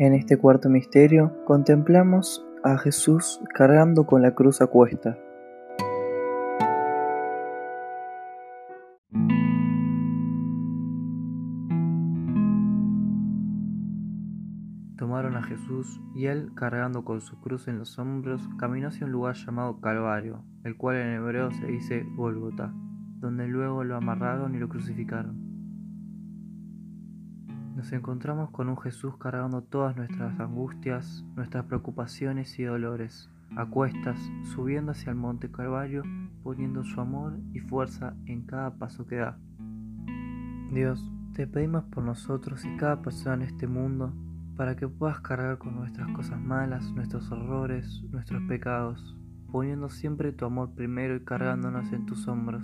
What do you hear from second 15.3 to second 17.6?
a Jesús y él, cargando con su